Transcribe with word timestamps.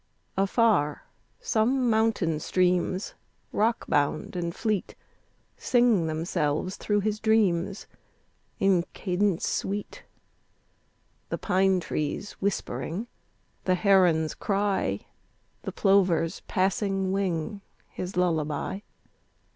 Afar 0.35 1.03
some 1.39 1.87
mountain 1.87 2.39
streams, 2.39 3.13
rockbound 3.53 4.35
and 4.35 4.55
fleet, 4.55 4.95
Sing 5.57 6.07
themselves 6.07 6.75
through 6.75 7.01
his 7.01 7.19
dreams 7.19 7.85
in 8.59 8.83
cadence 8.93 9.45
sweet, 9.47 10.01
The 11.29 11.37
pine 11.37 11.79
trees 11.79 12.31
whispering, 12.41 13.05
the 13.65 13.75
heron's 13.75 14.33
cry, 14.33 15.05
The 15.61 15.71
plover's 15.71 16.39
passing 16.47 17.11
wing, 17.11 17.61
his 17.87 18.17
lullaby. 18.17 18.79